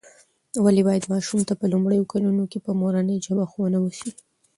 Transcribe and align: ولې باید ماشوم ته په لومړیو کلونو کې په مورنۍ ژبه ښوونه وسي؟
ولې 0.63 0.81
باید 0.87 1.09
ماشوم 1.13 1.41
ته 1.47 1.53
په 1.59 1.65
لومړیو 1.73 2.09
کلونو 2.13 2.43
کې 2.51 2.59
په 2.65 2.71
مورنۍ 2.81 3.17
ژبه 3.25 3.43
ښوونه 3.51 3.77
وسي؟ 3.81 4.09